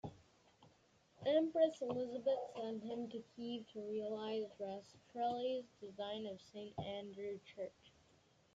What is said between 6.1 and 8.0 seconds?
of Saint Andrew Church.